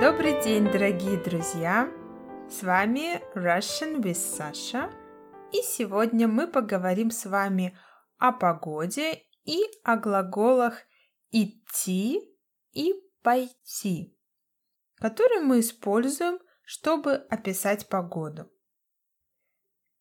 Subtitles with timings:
[0.00, 1.88] Добрый день, дорогие друзья!
[2.50, 4.92] С вами Russian with Sasha,
[5.52, 7.78] и сегодня мы поговорим с вами
[8.18, 10.80] о погоде и о глаголах
[11.30, 12.20] идти
[12.72, 14.18] и пойти,
[14.96, 18.50] которые мы используем, чтобы описать погоду.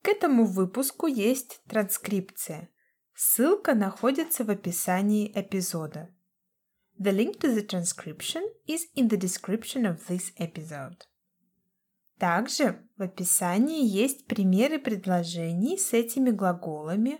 [0.01, 2.71] К этому выпуску есть транскрипция.
[3.13, 6.09] Ссылка находится в описании эпизода.
[7.03, 11.01] The link to the transcription is in the description of this episode.
[12.17, 17.19] Также в описании есть примеры предложений с этими глаголами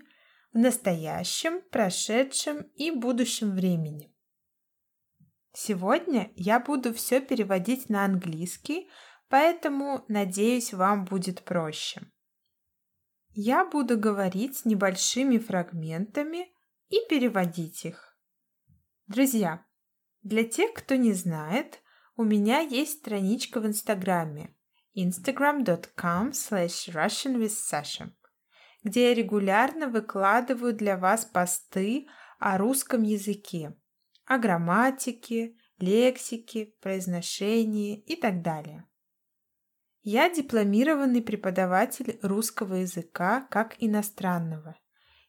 [0.53, 4.15] в настоящем, прошедшем и будущем времени.
[5.51, 8.87] Сегодня я буду все переводить на английский,
[9.27, 12.09] поэтому, надеюсь, вам будет проще.
[13.33, 16.53] Я буду говорить небольшими фрагментами
[16.87, 18.17] и переводить их.
[19.07, 19.65] Друзья,
[20.23, 21.81] для тех, кто не знает,
[22.15, 24.55] у меня есть страничка в Инстаграме
[24.95, 28.11] instagram.com slash russianwithsasha,
[28.83, 32.07] где я регулярно выкладываю для вас посты
[32.39, 33.75] о русском языке,
[34.25, 38.87] о грамматике, лексике, произношении и так далее.
[40.03, 44.77] Я дипломированный преподаватель русского языка как иностранного,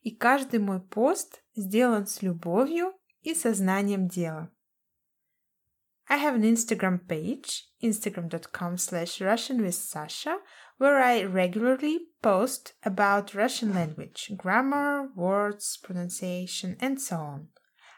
[0.03, 2.93] и каждый мой пост сделан с любовью
[3.23, 4.54] и сознанием дела.
[6.10, 10.40] I have an Instagram page, instagram.com slash Russian with Sasha,
[10.80, 17.48] where I regularly post about Russian language, grammar, words, pronunciation, and so on.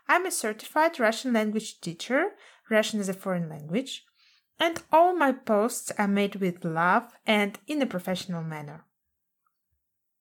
[0.10, 2.32] I'm a certified Russian language teacher,
[2.70, 4.04] Russian is a foreign language,
[4.60, 8.86] and all my posts are made with love and in a professional manner.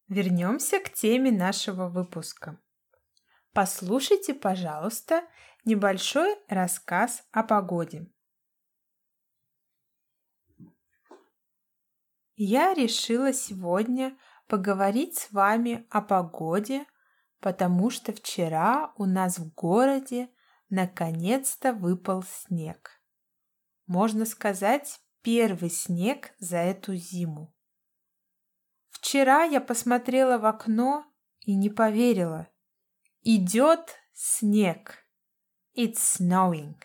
[0.08, 2.58] Вернемся к теме нашего выпуска.
[3.55, 5.23] Послушайте, пожалуйста,
[5.63, 8.05] небольшой рассказ о погоде.
[12.35, 14.17] Я решила сегодня
[14.49, 16.85] поговорить с вами о погоде,
[17.39, 20.29] потому что вчера у нас в городе
[20.69, 23.01] наконец-то выпал снег.
[23.87, 27.55] Можно сказать, первый снег за эту зиму.
[28.89, 31.05] Вчера я посмотрела в окно
[31.39, 32.49] и не поверила–
[33.27, 35.03] Идет снег.
[35.75, 36.75] It's snowing.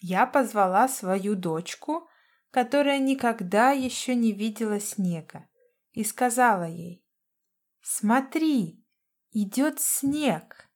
[0.00, 2.08] Я позвала свою дочку,
[2.50, 5.46] которая никогда еще не видела снега,
[5.92, 7.04] и сказала ей,
[7.82, 8.82] «Смотри,
[9.32, 10.70] идет снег».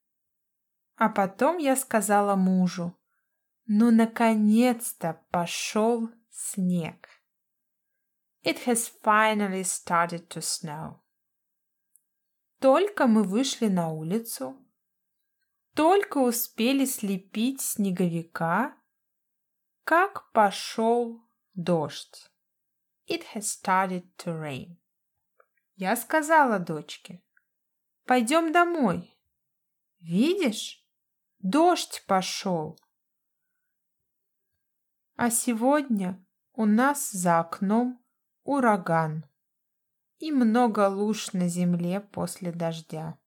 [0.96, 3.00] А потом я сказала мужу,
[3.64, 7.08] «Ну, наконец-то пошел снег».
[8.44, 11.00] It has finally started to snow.
[12.60, 14.56] Только мы вышли на улицу,
[15.74, 18.76] только успели слепить снеговика,
[19.84, 21.22] как пошел
[21.54, 22.32] дождь.
[23.06, 24.76] It has started to rain.
[25.76, 27.22] Я сказала дочке,
[28.04, 29.16] пойдем домой.
[30.00, 30.84] Видишь,
[31.38, 32.76] дождь пошел.
[35.14, 38.04] А сегодня у нас за окном
[38.42, 39.24] ураган
[40.18, 43.18] и много луж на земле после дождя.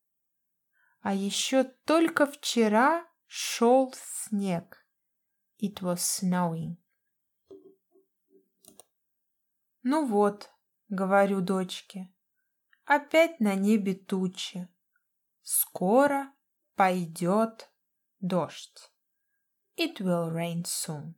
[1.02, 4.86] А еще только вчера шел снег.
[5.62, 6.78] It was snowing.
[9.84, 10.52] Ну вот,
[10.90, 12.14] говорю дочке,
[12.86, 14.68] опять на небе тучи.
[15.42, 16.32] Скоро
[16.76, 17.72] пойдет
[18.20, 18.92] дождь.
[19.78, 21.16] It will rain soon.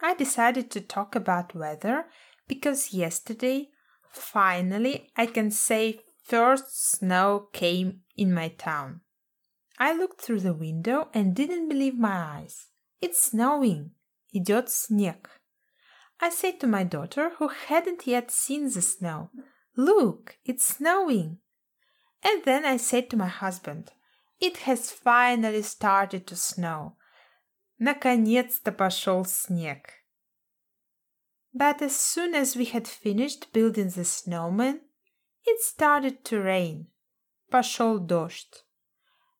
[0.00, 2.06] I decided to talk about weather
[2.46, 3.70] because yesterday
[4.11, 9.01] Finally, I can say first snow came in my town.
[9.77, 12.67] I looked through the window and didn't believe my eyes.
[13.01, 13.91] It's snowing.
[14.33, 15.29] Идет снег.
[16.19, 19.29] I said to my daughter, who hadn't yet seen the snow,
[19.75, 21.39] Look, it's snowing.
[22.23, 23.91] And then I said to my husband,
[24.39, 26.95] It has finally started to snow.
[27.79, 29.96] Наконец-то пошел снег.
[31.57, 34.81] But as soon as we had finished building the snowman,
[35.45, 36.87] it started to rain.
[37.51, 38.63] Пошел дождь.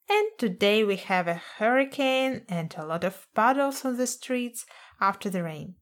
[0.10, 4.66] And today we have a hurricane and a lot of puddles on the streets
[5.00, 5.76] after the rain.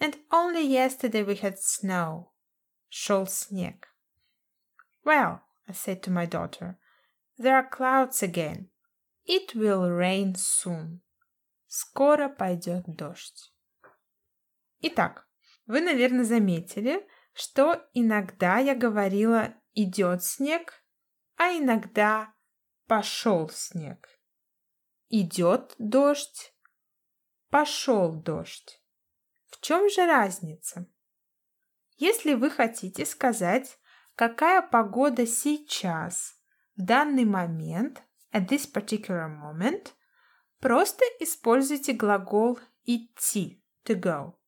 [0.00, 2.30] And only yesterday we had snow.
[2.90, 3.86] Шел снег.
[5.04, 6.78] Well, I said to my daughter,
[7.38, 8.68] there are clouds again.
[9.24, 11.02] It will rain soon.
[11.68, 13.50] Скоро пойдет дождь.
[14.82, 15.26] Итак,
[15.65, 20.83] Вы, наверное, заметили, что иногда я говорила «идет снег»,
[21.37, 22.33] а иногда
[22.87, 24.07] «пошел снег».
[25.09, 26.53] Идет дождь,
[27.49, 28.81] пошел дождь.
[29.47, 30.87] В чем же разница?
[31.97, 33.77] Если вы хотите сказать,
[34.15, 36.35] какая погода сейчас,
[36.75, 38.01] в данный момент,
[38.33, 39.89] at this particular moment,
[40.59, 44.40] просто используйте глагол идти, to go.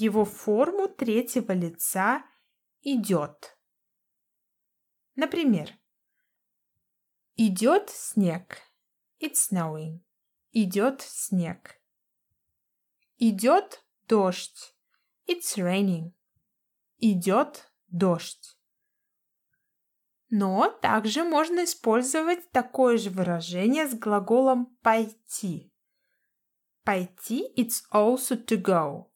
[0.00, 2.24] Его форму третьего лица
[2.80, 3.54] идет.
[5.14, 5.70] Например,
[7.36, 8.62] идет снег.
[9.22, 10.00] It's snowing.
[10.52, 11.78] Идет снег.
[13.18, 14.74] Идет дождь.
[15.26, 16.14] It's raining.
[16.96, 18.56] Идет дождь.
[20.30, 25.70] Но также можно использовать такое же выражение с глаголом пойти.
[26.84, 29.09] Пойти it's also to go.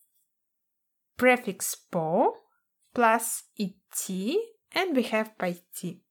[1.16, 2.36] Prefix по
[2.92, 4.38] plus идти
[4.72, 6.04] and we have пойти.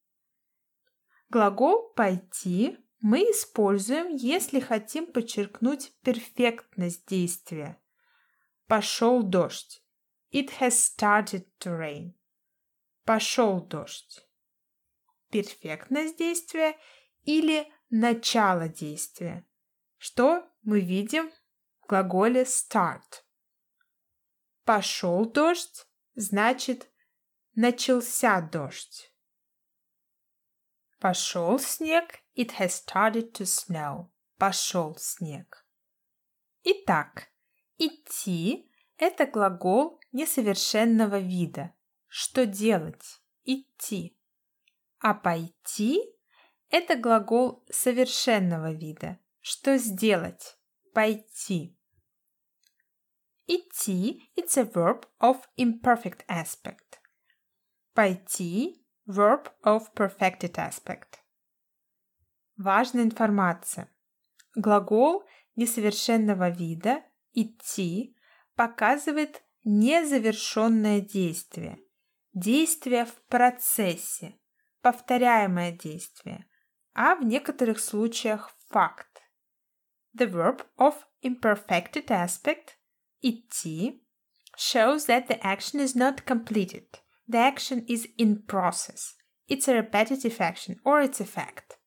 [1.29, 7.81] Глагол пойти мы используем, если хотим подчеркнуть перфектность действия.
[8.67, 9.83] Пошел дождь.
[10.31, 12.13] It has started to rain.
[13.03, 14.25] Пошел дождь.
[15.29, 16.77] Перфектность действия
[17.23, 19.45] или начало действия.
[19.97, 21.29] Что мы видим
[21.81, 23.22] в глаголе start.
[24.65, 26.89] Пошел дождь значит
[27.53, 29.11] начался дождь.
[30.99, 34.09] Пошел снег It has started to snow.
[34.37, 35.67] Пошел снег.
[36.63, 37.27] Итак,
[37.77, 41.73] идти– это глагол несовершенного вида.
[42.07, 43.21] Что делать?
[43.43, 44.17] Идти.
[44.99, 46.01] А пойти–
[46.69, 49.19] это глагол совершенного вида.
[49.41, 50.57] Что сделать?
[50.93, 51.77] Пойти.
[53.47, 56.99] Идти– it's a verb of imperfect aspect.
[57.93, 61.19] Пойти– verb of perfected aspect.
[62.57, 63.89] Важная информация.
[64.55, 65.23] Глагол
[65.55, 67.03] несовершенного вида
[67.33, 68.15] «идти»
[68.55, 71.79] показывает незавершенное действие,
[72.33, 74.39] действие в процессе,
[74.81, 76.45] повторяемое действие,
[76.93, 79.21] а в некоторых случаях факт.
[80.15, 82.75] The verb of imperfected aspect
[83.23, 84.01] идти
[84.57, 86.85] shows that the action is not completed.
[87.27, 89.15] The action is in process.
[89.47, 91.77] It's a repetitive action or it's a fact.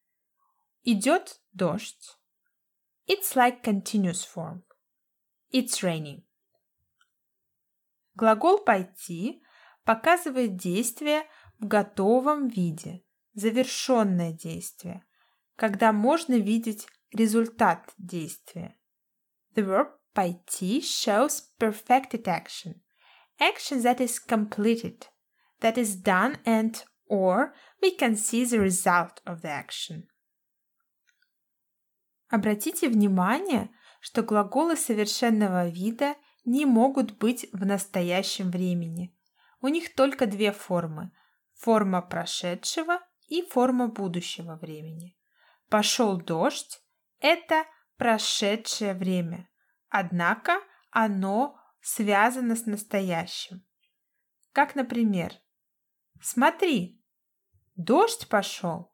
[0.85, 2.17] Идет дождь.
[3.07, 4.63] It's like continuous form.
[5.53, 6.23] It's raining.
[8.17, 9.43] Глагол «пойти»
[9.85, 11.25] показывает действие
[11.59, 13.05] в готовом виде,
[13.35, 15.05] завершенное действие,
[15.55, 18.79] когда можно видеть результат действия.
[19.55, 22.81] The verb «пойти» shows perfected action,
[23.39, 25.09] action that is completed,
[25.61, 27.53] that is done and or
[27.83, 30.09] we can see the result of the action.
[32.29, 33.69] Обратите внимание,
[34.01, 36.15] что глаголы совершенного вида
[36.47, 39.15] не могут быть в настоящем времени.
[39.61, 41.13] У них только две формы–
[41.55, 45.17] форма прошедшего и форма будущего времени.
[45.69, 46.81] Пошел дождь–
[47.21, 47.65] это
[47.97, 49.49] прошедшее время,
[49.90, 50.60] однако
[50.92, 53.66] оно связано с настоящим.
[54.54, 55.34] Как, например,
[56.22, 57.02] «Смотри,
[57.76, 58.92] дождь пошел».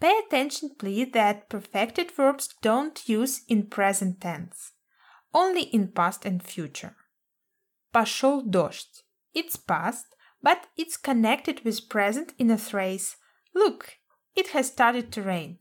[0.00, 4.72] Pay attention please that perfected verbs don't use in present tense,
[5.32, 6.94] only in past and future.
[7.92, 9.04] Пошел дождь.
[9.32, 13.16] It's past, but it's connected with present in a phrase
[13.54, 13.98] Look,
[14.34, 15.58] it has started to rain.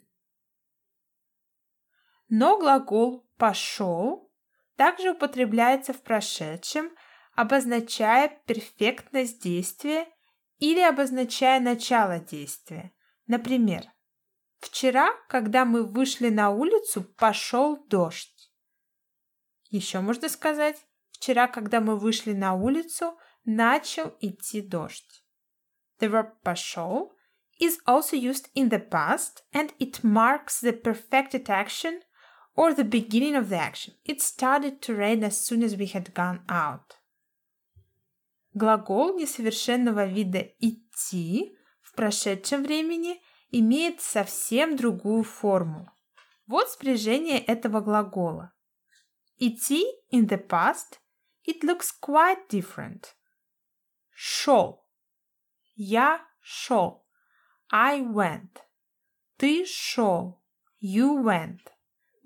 [2.29, 4.33] Но глагол «пошел»
[4.77, 6.91] также употребляется в прошедшем,
[7.35, 10.07] обозначая перфектность действия
[10.59, 12.93] или обозначая начало действия.
[13.27, 13.85] Например,
[14.59, 18.51] Вчера, когда мы вышли на улицу, пошел дождь.
[19.71, 20.77] Еще можно сказать,
[21.13, 25.25] вчера, когда мы вышли на улицу, начал идти дождь.
[26.01, 27.13] The verb пошел
[27.61, 32.03] is also used in the past and it marks the perfected action
[32.59, 33.95] or the beginning of the action.
[34.05, 36.97] It started to rain as soon as we had gone out.
[38.53, 43.23] Глагол несовершенного вида идти в прошедшем времени
[43.53, 45.89] имеет совсем другую форму.
[46.49, 48.53] Вот спряжение этого глагола.
[49.37, 50.99] Идти in the past,
[51.47, 53.15] it looks quite different.
[54.11, 54.85] Шел.
[55.77, 57.07] Я шел.
[57.71, 58.63] I went.
[59.37, 60.43] Ты шел.
[60.81, 61.78] You went.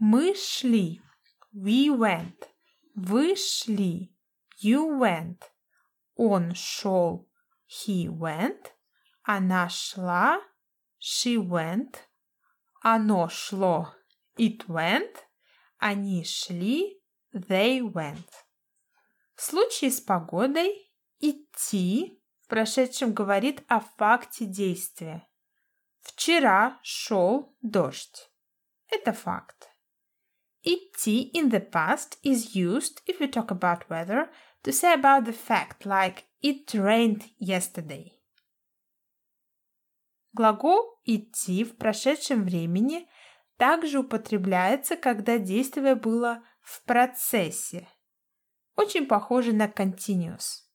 [0.05, 1.01] Мы шли.
[1.55, 2.49] We went.
[2.97, 4.13] Вы шли.
[4.61, 5.43] You went.
[6.17, 7.31] Он шел.
[7.69, 8.73] He went.
[9.23, 10.41] Она шла.
[10.99, 11.95] She went.
[12.83, 13.95] Оно шло.
[14.37, 15.19] It went.
[15.79, 17.01] Они шли.
[17.33, 18.29] They went.
[19.37, 25.29] В случае с погодой идти в прошедшем говорит о факте действия.
[26.01, 28.33] Вчера шел дождь.
[28.89, 29.72] Это факт.
[30.64, 34.30] Идти in the past is used if we talk about weather
[34.64, 38.14] to say about the fact, like it rained yesterday.
[40.34, 43.08] Глагол «идти» в прошедшем времени
[43.58, 47.88] также употребляется, когда действие было в процессе.
[48.76, 50.68] Очень похоже на continuous.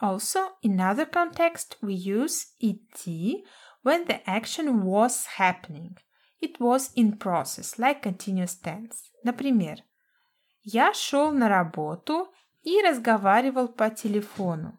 [0.00, 3.44] Also, in other context, we use идти
[3.82, 5.96] when the action was happening.
[6.40, 9.10] It was in process, like continuous tense.
[9.22, 9.82] Например,
[10.62, 14.78] я шел на работу и разговаривал по телефону.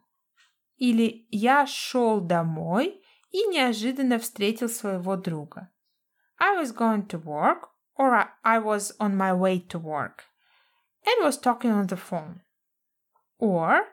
[0.77, 3.01] Или я шел домой
[3.31, 5.71] и неожиданно встретил своего друга.
[6.37, 10.25] I was going to work or I was on my way to work
[11.05, 12.41] and was talking on the phone.
[13.37, 13.85] Or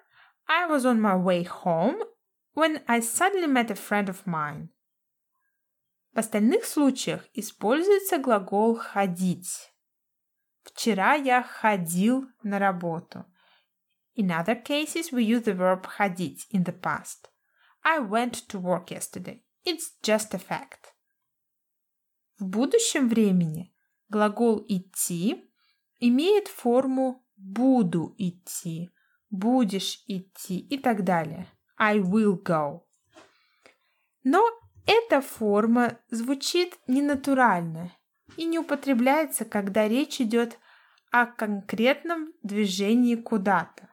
[0.48, 2.02] I was on my way home
[2.54, 4.70] when I suddenly met a friend of mine.
[6.17, 9.71] В остальных случаях используется глагол «ходить».
[10.63, 13.23] Вчера я ходил на работу.
[14.15, 17.29] In other cases, we use the verb ходить in the past.
[17.83, 19.43] I went to work yesterday.
[19.63, 20.95] It's just a fact.
[22.39, 23.71] В будущем времени
[24.09, 25.47] глагол «идти»
[25.99, 28.89] имеет форму «буду идти»,
[29.29, 31.47] «будешь идти» и так далее.
[31.77, 32.87] I will go.
[34.23, 34.49] Но
[34.87, 37.91] эта форма звучит ненатурально
[38.37, 40.57] и не употребляется, когда речь идет
[41.11, 43.89] о конкретном движении куда-то,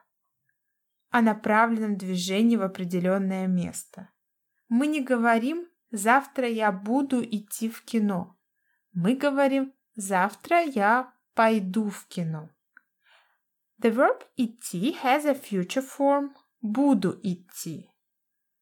[1.09, 4.09] о направленном движении в определенное место.
[4.69, 8.37] Мы не говорим «завтра я буду идти в кино».
[8.93, 12.49] Мы говорим «завтра я пойду в кино».
[13.81, 17.89] The verb идти has a future form буду идти.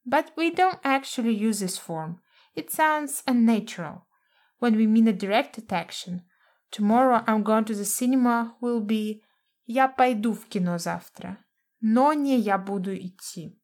[0.06, 2.23] But we don't actually use this form.
[2.56, 4.06] It sounds unnatural.
[4.60, 6.24] When we mean a directed action,
[6.72, 9.22] tomorrow I'm going to the cinema will be
[9.66, 11.38] я пойду в кино завтра,
[11.80, 13.58] но не я буду идти.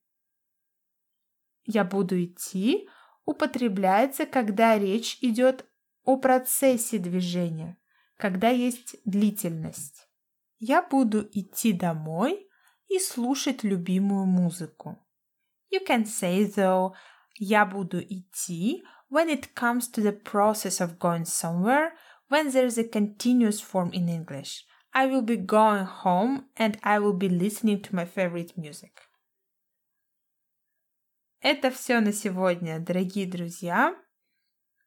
[1.66, 2.88] Я буду идти
[3.30, 5.66] употребляется, когда речь идет
[6.04, 7.78] о процессе движения,
[8.18, 10.10] когда есть длительность.
[10.58, 12.50] Я буду идти домой
[12.88, 14.98] и слушать любимую музыку.
[15.72, 16.94] You can say though
[17.39, 21.93] я буду идти when it comes to the process of going somewhere
[22.29, 24.65] when there is a continuous form in English.
[24.93, 28.93] I will be going home and I will be listening to my favorite music.
[31.41, 33.95] Это все на сегодня, дорогие друзья.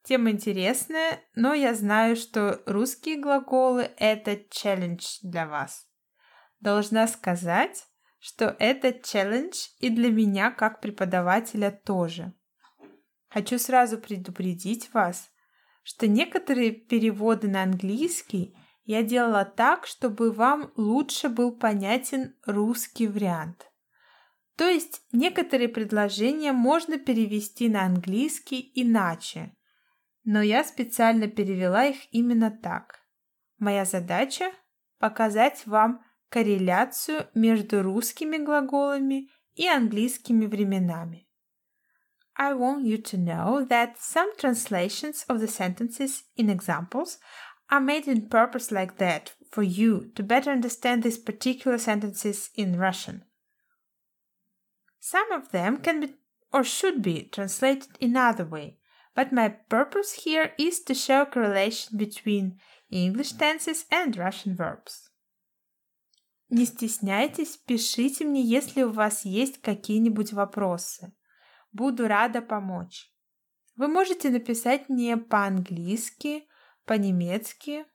[0.04, 5.86] Тема интересная, но я знаю, что русские глаголы — это челлендж для вас.
[6.62, 7.86] Должна сказать,
[8.23, 12.33] что это челлендж и для меня как преподавателя тоже.
[13.29, 15.29] Хочу сразу предупредить вас,
[15.83, 23.67] что некоторые переводы на английский я делала так, чтобы вам лучше был понятен русский вариант.
[24.57, 29.57] То есть некоторые предложения можно перевести на английский иначе,
[30.23, 33.01] но я специально перевела их именно так.
[33.59, 34.53] Моя задача–
[35.01, 41.28] показать вам корреляцию между русскими глаголами и английскими временами.
[42.36, 47.18] I want you to know that some translations of the sentences in examples
[47.70, 52.78] are made in purpose like that for you to better understand these particular sentences in
[52.78, 53.24] Russian.
[55.00, 56.16] Some of them can be
[56.54, 58.78] or should be translated in other way,
[59.16, 62.58] but my purpose here is to show correlation between
[62.90, 65.10] English tenses and Russian verbs.
[66.53, 71.15] Не стесняйтесь, пишите мне, если у вас есть какие-нибудь вопросы.
[71.73, 73.11] Буду рада помочь.
[73.75, 76.47] Вы можете написать мне по-английски,
[76.85, 77.87] по-немецки,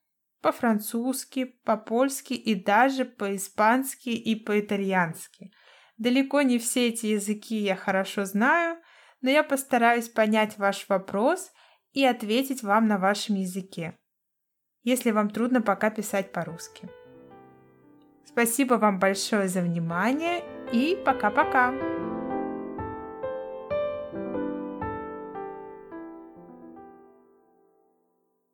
[0.41, 5.51] по-французски, по-польски и даже по-испански и по-итальянски.
[5.99, 8.81] Далеко не все эти языки я хорошо знаю,
[9.21, 11.51] но я постараюсь понять ваш вопрос
[11.91, 13.99] и ответить вам на вашем языке,
[14.81, 16.89] если вам трудно пока писать по-русски.
[18.37, 21.73] Спасибо вам большое за внимание и пока-пока!